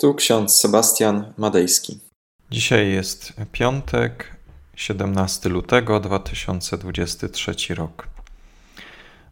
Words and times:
Tu 0.00 0.14
ksiądz 0.14 0.56
Sebastian 0.58 1.32
Madejski. 1.36 2.00
Dzisiaj 2.50 2.90
jest 2.90 3.32
piątek, 3.52 4.36
17 4.76 5.48
lutego 5.48 6.00
2023 6.00 7.74
rok. 7.74 8.08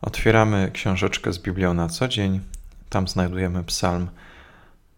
Otwieramy 0.02 0.71
książeczkę 0.74 1.32
z 1.32 1.38
Biblią 1.38 1.74
na 1.74 1.88
co 1.88 2.08
dzień. 2.08 2.40
Tam 2.90 3.08
znajdujemy 3.08 3.64
Psalm 3.64 4.08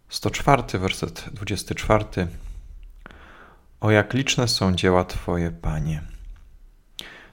104, 0.09 0.63
werset 0.79 1.25
24. 1.33 2.27
O 3.81 3.91
jak 3.91 4.13
liczne 4.13 4.47
są 4.47 4.75
dzieła 4.75 5.05
Twoje, 5.05 5.51
Panie. 5.51 6.01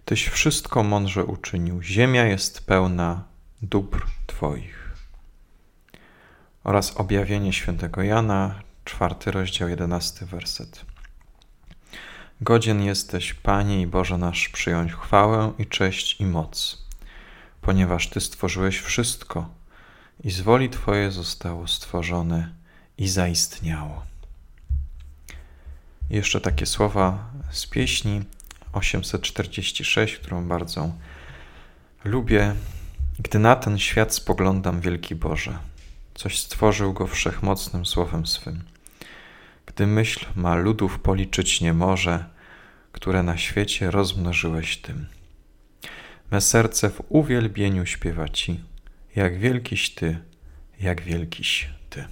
Tyś 0.05 0.29
wszystko 0.29 0.82
mądrze 0.82 1.25
uczynił, 1.25 1.82
ziemia 1.82 2.25
jest 2.25 2.66
pełna 2.66 3.25
dóbr 3.62 4.07
Twoich 4.27 4.86
oraz 6.67 6.96
objawienie 6.96 7.53
świętego 7.53 8.03
Jana, 8.03 8.55
czwarty 8.85 9.30
rozdział, 9.30 9.69
jedenasty 9.69 10.27
werset. 10.27 10.84
Godzien 12.41 12.83
jesteś, 12.83 13.34
Panie 13.34 13.80
i 13.83 13.87
Boże 13.87 14.19
nasz, 14.19 14.48
przyjąć 14.48 14.92
chwałę 14.92 15.52
i 15.59 15.66
cześć 15.66 16.20
i 16.20 16.27
moc, 16.27 16.84
ponieważ 17.61 18.09
Ty 18.09 18.20
stworzyłeś 18.20 18.79
wszystko 18.79 19.48
i 20.25 20.30
z 20.30 20.41
woli 20.41 20.70
Twoje 20.70 21.11
zostało 21.11 21.69
stworzone 21.69 22.52
i 22.98 23.09
zaistniało. 23.09 24.03
Jeszcze 26.11 26.41
takie 26.41 26.67
słowa 26.67 27.30
z 27.51 27.67
pieśni 27.67 28.23
846, 28.73 30.17
którą 30.17 30.48
bardzo 30.48 30.92
lubię. 32.05 32.55
Gdy 33.19 33.39
na 33.39 33.56
ten 33.56 33.78
świat 33.78 34.14
spoglądam, 34.14 34.80
wielki 34.80 35.14
Boże, 35.14 35.59
coś 36.16 36.38
stworzył 36.38 36.93
go 36.93 37.06
wszechmocnym 37.06 37.87
słowem 37.87 38.27
swym. 38.27 38.65
Gdy 39.66 39.87
myśl 39.87 40.27
ma 40.37 40.55
ludów 40.55 40.98
policzyć 40.98 41.61
nie 41.61 41.73
może, 41.73 42.25
które 42.92 43.22
na 43.22 43.36
świecie 43.36 43.91
rozmnożyłeś 43.91 44.77
tym. 44.77 45.06
Me 46.31 46.41
serce 46.41 46.91
w 46.91 47.03
uwielbieniu 47.09 47.87
śpiewa 47.87 48.28
Ci, 48.28 48.61
jak 49.17 49.39
wielkiś 49.39 49.91
Ty, 49.91 50.19
jak 50.81 51.03
wielkiś 51.03 51.70
Ty. 51.91 52.05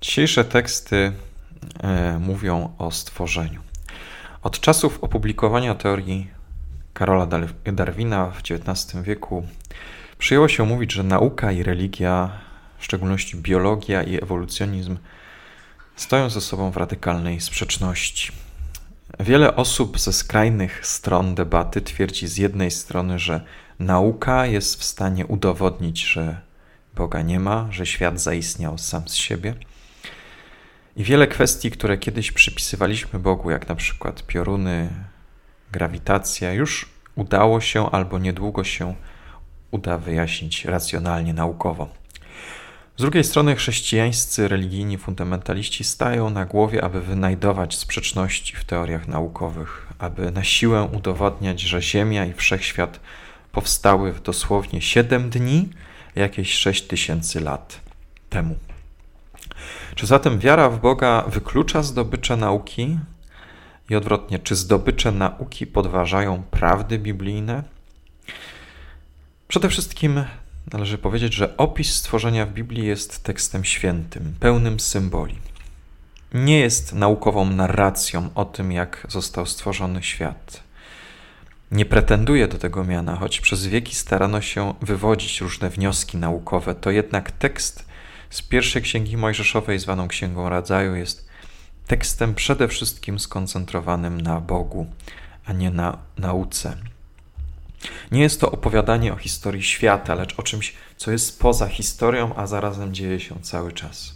Dzisiejsze 0.00 0.44
teksty 0.44 1.12
e, 1.82 2.18
mówią 2.18 2.74
o 2.78 2.90
stworzeniu. 2.90 3.60
Od 4.42 4.60
czasów 4.60 4.98
opublikowania 5.04 5.74
teorii 5.74 6.37
Karola 6.98 7.26
Darwina 7.64 8.30
w 8.30 8.38
XIX 8.38 9.02
wieku 9.02 9.46
przyjęło 10.18 10.48
się 10.48 10.64
mówić, 10.64 10.92
że 10.92 11.02
nauka 11.02 11.52
i 11.52 11.62
religia, 11.62 12.30
w 12.78 12.84
szczególności 12.84 13.36
biologia 13.36 14.02
i 14.02 14.22
ewolucjonizm, 14.22 14.96
stoją 15.96 16.30
ze 16.30 16.40
sobą 16.40 16.70
w 16.70 16.76
radykalnej 16.76 17.40
sprzeczności. 17.40 18.32
Wiele 19.20 19.56
osób 19.56 20.00
ze 20.00 20.12
skrajnych 20.12 20.86
stron 20.86 21.34
debaty 21.34 21.80
twierdzi 21.80 22.28
z 22.28 22.36
jednej 22.36 22.70
strony, 22.70 23.18
że 23.18 23.40
nauka 23.78 24.46
jest 24.46 24.80
w 24.80 24.84
stanie 24.84 25.26
udowodnić, 25.26 26.04
że 26.04 26.40
Boga 26.94 27.22
nie 27.22 27.40
ma, 27.40 27.68
że 27.70 27.86
świat 27.86 28.20
zaistniał 28.20 28.78
sam 28.78 29.08
z 29.08 29.14
siebie. 29.14 29.54
I 30.96 31.04
wiele 31.04 31.26
kwestii, 31.26 31.70
które 31.70 31.98
kiedyś 31.98 32.32
przypisywaliśmy 32.32 33.18
Bogu, 33.18 33.50
jak 33.50 33.68
na 33.68 33.74
przykład 33.74 34.26
pioruny, 34.26 34.90
grawitacja, 35.72 36.52
już 36.52 36.88
udało 37.14 37.60
się 37.60 37.90
albo 37.90 38.18
niedługo 38.18 38.64
się 38.64 38.94
uda 39.70 39.98
wyjaśnić 39.98 40.64
racjonalnie, 40.64 41.34
naukowo. 41.34 41.88
Z 42.96 43.00
drugiej 43.00 43.24
strony 43.24 43.56
chrześcijańscy 43.56 44.48
religijni 44.48 44.98
fundamentaliści 44.98 45.84
stają 45.84 46.30
na 46.30 46.44
głowie, 46.44 46.84
aby 46.84 47.00
wynajdować 47.00 47.76
sprzeczności 47.76 48.56
w 48.56 48.64
teoriach 48.64 49.08
naukowych, 49.08 49.86
aby 49.98 50.30
na 50.30 50.44
siłę 50.44 50.88
udowodniać, 50.92 51.60
że 51.60 51.82
Ziemia 51.82 52.24
i 52.24 52.32
wszechświat 52.32 53.00
powstały 53.52 54.12
w 54.12 54.22
dosłownie 54.22 54.82
7 54.82 55.30
dni, 55.30 55.68
jakieś 56.16 56.52
6 56.54 56.82
tysięcy 56.82 57.40
lat 57.40 57.80
temu. 58.30 58.56
Czy 59.94 60.06
zatem 60.06 60.38
wiara 60.38 60.70
w 60.70 60.80
Boga 60.80 61.24
wyklucza 61.26 61.82
zdobycze 61.82 62.36
nauki? 62.36 62.98
I 63.90 63.96
odwrotnie, 63.96 64.38
czy 64.38 64.56
zdobycze 64.56 65.12
nauki 65.12 65.66
podważają 65.66 66.42
prawdy 66.50 66.98
biblijne? 66.98 67.62
Przede 69.48 69.68
wszystkim 69.68 70.24
należy 70.72 70.98
powiedzieć, 70.98 71.34
że 71.34 71.56
opis 71.56 71.94
stworzenia 71.94 72.46
w 72.46 72.52
Biblii 72.52 72.86
jest 72.86 73.22
tekstem 73.22 73.64
świętym, 73.64 74.34
pełnym 74.40 74.80
symboli. 74.80 75.38
Nie 76.34 76.58
jest 76.58 76.92
naukową 76.92 77.50
narracją 77.50 78.30
o 78.34 78.44
tym, 78.44 78.72
jak 78.72 79.06
został 79.08 79.46
stworzony 79.46 80.02
świat. 80.02 80.62
Nie 81.70 81.84
pretenduje 81.84 82.48
do 82.48 82.58
tego 82.58 82.84
miana, 82.84 83.16
choć 83.16 83.40
przez 83.40 83.66
wieki 83.66 83.94
starano 83.94 84.40
się 84.40 84.74
wywodzić 84.82 85.40
różne 85.40 85.70
wnioski 85.70 86.16
naukowe, 86.16 86.74
to 86.74 86.90
jednak 86.90 87.30
tekst 87.30 87.88
z 88.30 88.42
pierwszej 88.42 88.82
księgi 88.82 89.16
Mojżeszowej, 89.16 89.78
zwaną 89.78 90.08
Księgą 90.08 90.48
Radzaju, 90.48 90.94
jest 90.94 91.27
tekstem 91.88 92.34
przede 92.34 92.68
wszystkim 92.68 93.18
skoncentrowanym 93.18 94.20
na 94.20 94.40
Bogu, 94.40 94.86
a 95.44 95.52
nie 95.52 95.70
na 95.70 95.98
nauce. 96.18 96.76
Nie 98.12 98.20
jest 98.20 98.40
to 98.40 98.50
opowiadanie 98.50 99.12
o 99.12 99.16
historii 99.16 99.62
świata, 99.62 100.14
lecz 100.14 100.38
o 100.38 100.42
czymś, 100.42 100.74
co 100.96 101.10
jest 101.10 101.40
poza 101.40 101.68
historią, 101.68 102.34
a 102.36 102.46
zarazem 102.46 102.94
dzieje 102.94 103.20
się 103.20 103.40
cały 103.42 103.72
czas. 103.72 104.14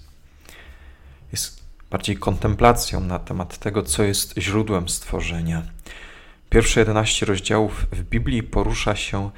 Jest 1.33 1.63
bardziej 1.91 2.17
kontemplacją 2.17 3.01
na 3.01 3.19
temat 3.19 3.59
tego, 3.59 3.83
co 3.83 4.03
jest 4.03 4.35
źródłem 4.39 4.89
stworzenia. 4.89 5.63
Pierwsze 6.51 6.81
11 6.81 7.27
rozdziałów 7.27 7.87
w 7.93 8.03
Biblii 8.03 8.43
porusza 8.43 8.97
się, 8.97 9.31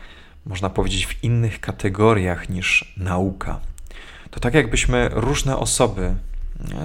można 0.47 0.71
powiedzieć, 0.71 1.06
w 1.06 1.25
innych 1.25 1.61
kategoriach 1.61 2.49
niż 2.49 2.94
nauka. 2.97 3.61
To 4.31 4.41
tak, 4.41 4.55
jakbyśmy 4.55 5.09
różne 5.12 5.56
osoby 5.56 6.15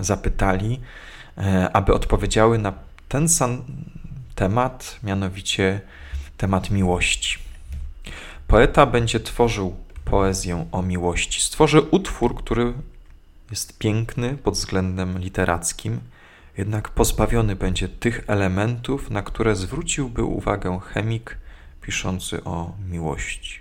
zapytali, 0.01 0.79
aby 1.73 1.93
odpowiedziały 1.93 2.57
na 2.57 2.73
ten 3.07 3.29
sam 3.29 3.61
temat, 4.35 4.99
mianowicie 5.03 5.81
temat 6.37 6.71
miłości. 6.71 7.39
Poeta 8.47 8.85
będzie 8.85 9.19
tworzył 9.19 9.75
poezję 10.05 10.67
o 10.71 10.81
miłości. 10.81 11.41
Stworzy 11.41 11.81
utwór, 11.81 12.35
który 12.35 12.73
jest 13.51 13.77
piękny 13.77 14.37
pod 14.37 14.53
względem 14.53 15.19
literackim, 15.19 15.99
jednak 16.57 16.89
pozbawiony 16.89 17.55
będzie 17.55 17.87
tych 17.87 18.23
elementów, 18.27 19.09
na 19.09 19.21
które 19.21 19.55
zwróciłby 19.55 20.23
uwagę 20.23 20.79
chemik 20.79 21.37
piszący 21.81 22.43
o 22.43 22.73
miłości. 22.89 23.59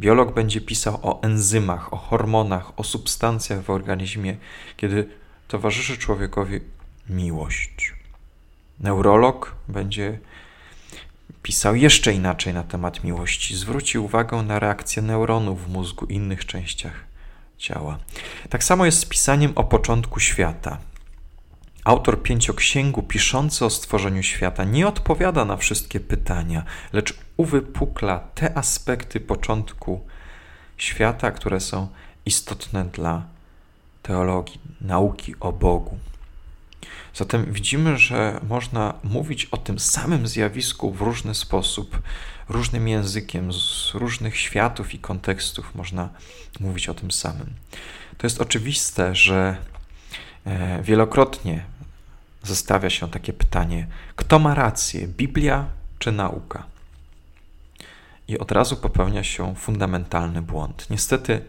Biolog 0.00 0.34
będzie 0.34 0.60
pisał 0.60 0.98
o 1.02 1.22
enzymach, 1.22 1.92
o 1.92 1.96
hormonach, 1.96 2.78
o 2.78 2.84
substancjach 2.84 3.62
w 3.62 3.70
organizmie, 3.70 4.36
kiedy 4.76 5.08
towarzyszy 5.48 5.98
człowiekowi 5.98 6.60
miłość. 7.08 7.94
Neurolog 8.80 9.56
będzie 9.68 10.18
pisał 11.42 11.74
jeszcze 11.74 12.12
inaczej 12.12 12.54
na 12.54 12.62
temat 12.62 13.04
miłości. 13.04 13.56
Zwrócił 13.56 14.04
uwagę 14.04 14.42
na 14.42 14.58
reakcję 14.58 15.02
neuronów 15.02 15.64
w 15.64 15.68
mózgu 15.68 16.06
i 16.06 16.14
innych 16.14 16.46
częściach 16.46 17.04
ciała. 17.58 17.98
Tak 18.50 18.64
samo 18.64 18.86
jest 18.86 18.98
z 18.98 19.04
pisaniem 19.04 19.52
o 19.54 19.64
początku 19.64 20.20
świata. 20.20 20.78
Autor 21.84 22.22
pięcioksięgu 22.22 23.02
piszący 23.02 23.64
o 23.64 23.70
stworzeniu 23.70 24.22
świata 24.22 24.64
nie 24.64 24.88
odpowiada 24.88 25.44
na 25.44 25.56
wszystkie 25.56 26.00
pytania, 26.00 26.64
lecz 26.92 27.14
uwypukla 27.36 28.18
te 28.18 28.58
aspekty 28.58 29.20
początku 29.20 30.06
świata, 30.76 31.30
które 31.30 31.60
są 31.60 31.88
istotne 32.26 32.84
dla 32.84 33.37
teologii, 34.08 34.60
nauki 34.80 35.34
o 35.40 35.52
Bogu. 35.52 35.98
Zatem 37.14 37.52
widzimy, 37.52 37.98
że 37.98 38.40
można 38.48 38.94
mówić 39.04 39.44
o 39.44 39.56
tym 39.56 39.78
samym 39.78 40.26
zjawisku 40.26 40.92
w 40.92 41.00
różny 41.00 41.34
sposób, 41.34 42.02
różnym 42.48 42.88
językiem, 42.88 43.52
z 43.52 43.90
różnych 43.94 44.36
światów 44.36 44.94
i 44.94 44.98
kontekstów 44.98 45.74
można 45.74 46.08
mówić 46.60 46.88
o 46.88 46.94
tym 46.94 47.10
samym. 47.10 47.50
To 48.18 48.26
jest 48.26 48.40
oczywiste, 48.40 49.14
że 49.14 49.56
e, 50.44 50.82
wielokrotnie 50.82 51.64
zastawia 52.42 52.90
się 52.90 53.10
takie 53.10 53.32
pytanie: 53.32 53.86
kto 54.16 54.38
ma 54.38 54.54
rację, 54.54 55.08
Biblia 55.08 55.66
czy 55.98 56.12
nauka? 56.12 56.66
I 58.28 58.38
od 58.38 58.52
razu 58.52 58.76
popełnia 58.76 59.24
się 59.24 59.54
fundamentalny 59.54 60.42
błąd. 60.42 60.86
Niestety, 60.90 61.44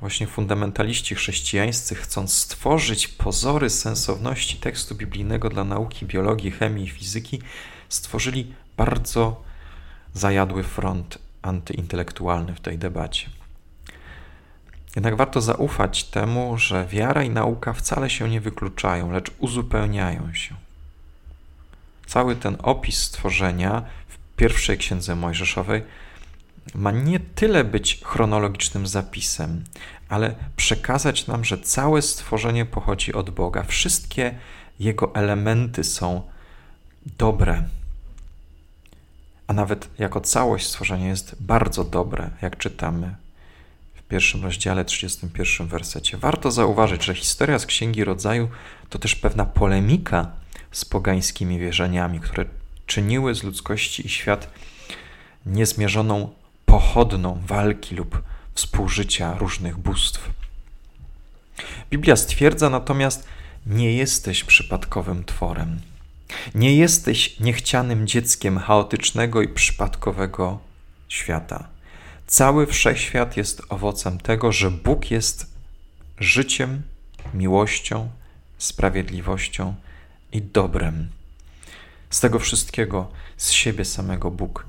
Właśnie 0.00 0.26
fundamentaliści 0.26 1.14
chrześcijańscy, 1.14 1.94
chcąc 1.94 2.32
stworzyć 2.32 3.08
pozory 3.08 3.70
sensowności 3.70 4.56
tekstu 4.56 4.94
biblijnego 4.94 5.48
dla 5.48 5.64
nauki 5.64 6.06
biologii, 6.06 6.50
chemii 6.50 6.84
i 6.84 6.90
fizyki, 6.90 7.42
stworzyli 7.88 8.54
bardzo 8.76 9.42
zajadły 10.14 10.62
front 10.62 11.18
antyintelektualny 11.42 12.54
w 12.54 12.60
tej 12.60 12.78
debacie. 12.78 13.30
Jednak 14.96 15.16
warto 15.16 15.40
zaufać 15.40 16.04
temu, 16.04 16.58
że 16.58 16.86
wiara 16.86 17.22
i 17.22 17.30
nauka 17.30 17.72
wcale 17.72 18.10
się 18.10 18.28
nie 18.28 18.40
wykluczają, 18.40 19.12
lecz 19.12 19.30
uzupełniają 19.38 20.34
się. 20.34 20.54
Cały 22.06 22.36
ten 22.36 22.56
opis 22.62 23.02
stworzenia 23.02 23.82
w 24.08 24.36
pierwszej 24.36 24.78
księdze 24.78 25.16
Mojżeszowej 25.16 25.82
ma 26.74 26.90
nie 26.90 27.20
tyle 27.20 27.64
być 27.64 28.00
chronologicznym 28.04 28.86
zapisem, 28.86 29.64
ale 30.08 30.34
przekazać 30.56 31.26
nam, 31.26 31.44
że 31.44 31.58
całe 31.58 32.02
stworzenie 32.02 32.64
pochodzi 32.64 33.12
od 33.12 33.30
Boga. 33.30 33.62
Wszystkie 33.62 34.34
jego 34.80 35.14
elementy 35.14 35.84
są 35.84 36.22
dobre. 37.18 37.64
A 39.46 39.52
nawet 39.52 39.88
jako 39.98 40.20
całość 40.20 40.66
stworzenia 40.66 41.08
jest 41.08 41.36
bardzo 41.42 41.84
dobre, 41.84 42.30
jak 42.42 42.58
czytamy 42.58 43.14
w 43.94 44.02
pierwszym 44.02 44.42
rozdziale, 44.42 44.84
31 44.84 45.66
wersecie. 45.66 46.16
Warto 46.16 46.50
zauważyć, 46.50 47.04
że 47.04 47.14
historia 47.14 47.58
z 47.58 47.66
Księgi 47.66 48.04
Rodzaju 48.04 48.48
to 48.88 48.98
też 48.98 49.14
pewna 49.14 49.44
polemika 49.44 50.30
z 50.72 50.84
pogańskimi 50.84 51.58
wierzeniami, 51.58 52.20
które 52.20 52.44
czyniły 52.86 53.34
z 53.34 53.42
ludzkości 53.42 54.06
i 54.06 54.08
świat 54.08 54.50
niezmierzoną 55.46 56.32
pochodną 56.74 57.40
walki 57.46 57.94
lub 57.94 58.22
współżycia 58.54 59.38
różnych 59.38 59.78
bóstw. 59.78 60.30
Biblia 61.90 62.16
stwierdza 62.16 62.70
natomiast, 62.70 63.28
nie 63.66 63.92
jesteś 63.92 64.44
przypadkowym 64.44 65.24
tworem. 65.24 65.80
Nie 66.54 66.76
jesteś 66.76 67.40
niechcianym 67.40 68.06
dzieckiem 68.06 68.58
chaotycznego 68.58 69.42
i 69.42 69.48
przypadkowego 69.48 70.58
świata. 71.08 71.68
Cały 72.26 72.66
wszechświat 72.66 73.36
jest 73.36 73.62
owocem 73.68 74.18
tego, 74.18 74.52
że 74.52 74.70
Bóg 74.70 75.10
jest 75.10 75.46
życiem, 76.18 76.82
miłością, 77.34 78.10
sprawiedliwością 78.58 79.74
i 80.32 80.42
dobrem. 80.42 81.08
Z 82.10 82.20
tego 82.20 82.38
wszystkiego, 82.38 83.10
z 83.36 83.50
siebie 83.50 83.84
samego 83.84 84.30
Bóg 84.30 84.66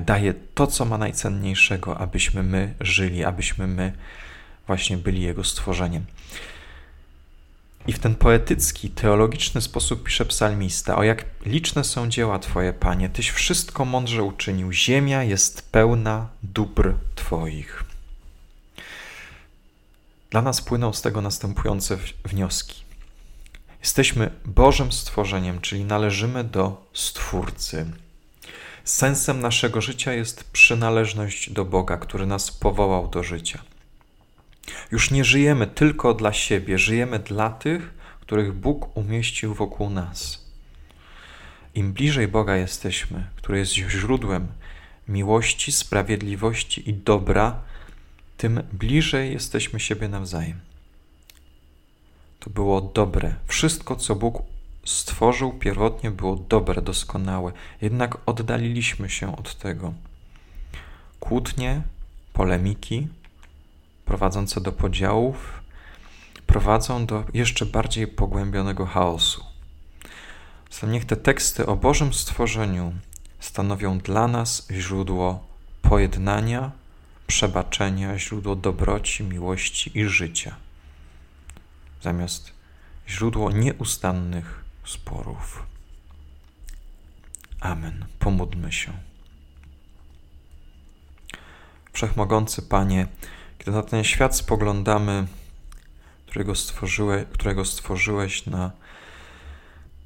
daje 0.00 0.34
to, 0.54 0.66
co 0.66 0.84
ma 0.84 0.98
najcenniejszego, 0.98 1.98
abyśmy 1.98 2.42
my 2.42 2.74
żyli, 2.80 3.24
abyśmy 3.24 3.66
my 3.66 3.92
właśnie 4.66 4.96
byli 4.96 5.22
Jego 5.22 5.44
stworzeniem. 5.44 6.04
I 7.86 7.92
w 7.92 7.98
ten 7.98 8.14
poetycki, 8.14 8.90
teologiczny 8.90 9.60
sposób 9.60 10.02
pisze 10.02 10.24
psalmista: 10.24 10.96
O 10.96 11.02
jak 11.02 11.24
liczne 11.46 11.84
są 11.84 12.08
dzieła 12.08 12.38
Twoje, 12.38 12.72
Panie, 12.72 13.08
Tyś 13.08 13.30
wszystko 13.30 13.84
mądrze 13.84 14.22
uczynił. 14.22 14.72
Ziemia 14.72 15.22
jest 15.22 15.70
pełna 15.70 16.28
dóbr 16.42 16.94
Twoich. 17.14 17.84
Dla 20.30 20.42
nas 20.42 20.60
płyną 20.60 20.92
z 20.92 21.02
tego 21.02 21.20
następujące 21.20 21.98
wnioski. 22.24 22.82
Jesteśmy 23.80 24.30
Bożym 24.44 24.92
stworzeniem, 24.92 25.60
czyli 25.60 25.84
należymy 25.84 26.44
do 26.44 26.86
Stwórcy. 26.92 27.86
Sensem 28.84 29.40
naszego 29.40 29.80
życia 29.80 30.12
jest 30.12 30.44
przynależność 30.44 31.50
do 31.50 31.64
Boga, 31.64 31.96
który 31.96 32.26
nas 32.26 32.50
powołał 32.50 33.08
do 33.08 33.22
życia. 33.22 33.62
Już 34.90 35.10
nie 35.10 35.24
żyjemy 35.24 35.66
tylko 35.66 36.14
dla 36.14 36.32
siebie, 36.32 36.78
żyjemy 36.78 37.18
dla 37.18 37.50
tych, 37.50 37.94
których 38.20 38.52
Bóg 38.52 38.96
umieścił 38.96 39.54
wokół 39.54 39.90
nas. 39.90 40.44
Im 41.74 41.92
bliżej 41.92 42.28
Boga 42.28 42.56
jesteśmy, 42.56 43.26
który 43.36 43.58
jest 43.58 43.72
źródłem 43.72 44.46
miłości, 45.08 45.72
sprawiedliwości 45.72 46.90
i 46.90 46.94
dobra, 46.94 47.62
tym 48.36 48.62
bliżej 48.72 49.32
jesteśmy 49.32 49.80
siebie 49.80 50.08
nawzajem. 50.08 50.60
To 52.40 52.50
było 52.50 52.80
dobre. 52.80 53.34
Wszystko, 53.46 53.96
co 53.96 54.16
Bóg 54.16 54.42
stworzył 54.84 55.52
pierwotnie, 55.52 56.10
było 56.10 56.36
dobre, 56.36 56.82
doskonałe. 56.82 57.52
Jednak 57.80 58.18
oddaliliśmy 58.26 59.10
się 59.10 59.36
od 59.36 59.54
tego. 59.54 59.92
Kłótnie, 61.20 61.82
polemiki, 62.32 63.08
prowadzące 64.04 64.60
do 64.60 64.72
podziałów, 64.72 65.62
prowadzą 66.46 67.06
do 67.06 67.24
jeszcze 67.34 67.66
bardziej 67.66 68.06
pogłębionego 68.06 68.86
chaosu. 68.86 69.44
Zatem 70.70 70.92
niech 70.92 71.04
te 71.04 71.16
teksty 71.16 71.66
o 71.66 71.76
Bożym 71.76 72.14
stworzeniu 72.14 72.92
stanowią 73.40 73.98
dla 73.98 74.28
nas 74.28 74.68
źródło 74.70 75.46
pojednania, 75.82 76.70
przebaczenia, 77.26 78.18
źródło 78.18 78.56
dobroci, 78.56 79.24
miłości 79.24 79.98
i 79.98 80.04
życia, 80.04 80.56
zamiast 82.02 82.52
źródło 83.08 83.50
nieustannych 83.50 84.61
sporów. 84.84 85.66
Amen. 87.60 88.04
Pomódlmy 88.18 88.72
się. 88.72 88.92
Wszechmogący 91.92 92.62
Panie, 92.62 93.06
kiedy 93.58 93.70
na 93.70 93.82
ten 93.82 94.04
świat 94.04 94.36
spoglądamy, 94.36 95.26
którego, 96.26 96.54
stworzyłeś, 96.54 97.24
którego 97.32 97.64
stworzyłeś 97.64 98.46
na 98.46 98.70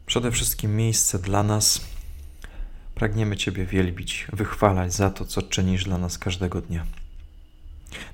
przede 0.07 0.33
wszystkim 0.33 0.77
miejsce 0.77 1.19
dla 1.19 1.43
nas, 1.43 1.81
pragniemy 2.95 3.37
Ciebie 3.37 3.67
wielbić, 3.67 4.27
wychwalać 4.33 4.95
za 4.95 5.11
to, 5.11 5.25
co 5.25 5.43
czynisz 5.43 5.85
dla 5.85 5.99
nas 5.99 6.19
każdego 6.19 6.61
dnia. 6.61 6.87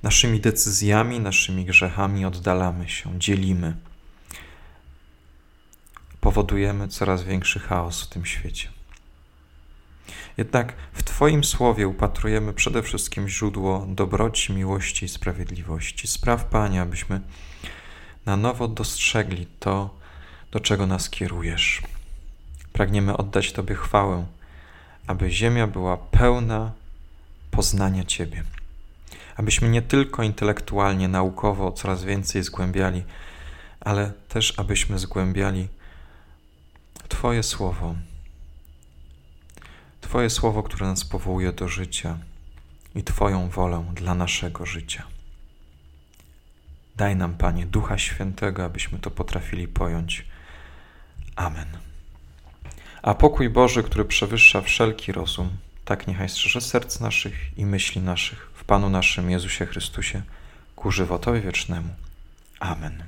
Naszymi 0.02 0.40
decyzjami, 0.40 1.20
naszymi 1.20 1.64
grzechami 1.64 2.24
oddalamy 2.24 2.88
się, 2.88 3.18
dzielimy. 3.18 3.76
Powodujemy 6.22 6.88
coraz 6.88 7.22
większy 7.22 7.60
chaos 7.60 8.02
w 8.02 8.08
tym 8.08 8.26
świecie. 8.26 8.68
Jednak 10.36 10.72
w 10.92 11.02
Twoim 11.02 11.44
słowie 11.44 11.88
upatrujemy 11.88 12.52
przede 12.52 12.82
wszystkim 12.82 13.28
źródło 13.28 13.86
dobroci, 13.88 14.52
miłości 14.52 15.06
i 15.06 15.08
sprawiedliwości. 15.08 16.08
Spraw, 16.08 16.44
Panie, 16.44 16.82
abyśmy 16.82 17.20
na 18.26 18.36
nowo 18.36 18.68
dostrzegli 18.68 19.46
to, 19.60 19.90
do 20.52 20.60
czego 20.60 20.86
nas 20.86 21.10
kierujesz. 21.10 21.82
Pragniemy 22.72 23.16
oddać 23.16 23.52
Tobie 23.52 23.74
chwałę, 23.74 24.26
aby 25.06 25.30
ziemia 25.30 25.66
była 25.66 25.96
pełna 25.96 26.72
poznania 27.50 28.04
Ciebie. 28.04 28.42
Abyśmy 29.36 29.68
nie 29.68 29.82
tylko 29.82 30.22
intelektualnie, 30.22 31.08
naukowo 31.08 31.72
coraz 31.72 32.04
więcej 32.04 32.42
zgłębiali, 32.42 33.02
ale 33.80 34.12
też 34.28 34.58
abyśmy 34.58 34.98
zgłębiali 34.98 35.68
Twoje 37.08 37.42
słowo, 37.42 37.94
Twoje 40.00 40.30
słowo, 40.30 40.62
które 40.62 40.86
nas 40.86 41.04
powołuje 41.04 41.52
do 41.52 41.68
życia 41.68 42.18
i 42.94 43.02
Twoją 43.02 43.48
wolę 43.48 43.84
dla 43.94 44.14
naszego 44.14 44.66
życia. 44.66 45.02
Daj 46.96 47.16
nam, 47.16 47.34
Panie, 47.34 47.66
Ducha 47.66 47.98
Świętego, 47.98 48.64
abyśmy 48.64 48.98
to 48.98 49.10
potrafili 49.10 49.68
pojąć. 49.68 50.26
Amen. 51.36 51.66
A 53.02 53.14
pokój 53.14 53.50
Boży, 53.50 53.82
który 53.82 54.04
przewyższa 54.04 54.60
wszelki 54.60 55.12
rozum, 55.12 55.50
tak 55.84 56.06
niechaj 56.06 56.28
strzeże 56.28 56.60
serc 56.60 57.00
naszych 57.00 57.58
i 57.58 57.66
myśli 57.66 58.00
naszych 58.00 58.50
w 58.54 58.64
Panu 58.64 58.90
naszym 58.90 59.30
Jezusie 59.30 59.66
Chrystusie 59.66 60.22
ku 60.76 60.90
żywotowi 60.90 61.40
wiecznemu. 61.40 61.88
Amen. 62.60 63.04